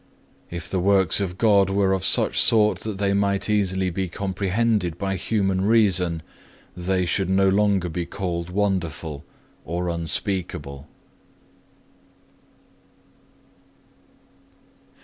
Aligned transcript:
If 0.49 0.67
the 0.67 0.79
works 0.79 1.19
of 1.19 1.37
God 1.37 1.69
were 1.69 1.93
of 1.93 2.03
such 2.03 2.41
sort 2.41 2.79
that 2.79 2.97
they 2.97 3.13
might 3.13 3.51
easily 3.51 3.91
be 3.91 4.09
comprehended 4.09 4.97
by 4.97 5.15
human 5.15 5.63
reason, 5.63 6.23
they 6.75 7.05
should 7.05 7.29
no 7.29 7.47
longer 7.47 7.87
be 7.87 8.07
called 8.07 8.49
wonderful 8.49 9.23
or 9.63 9.89
unspeakable. 9.89 10.87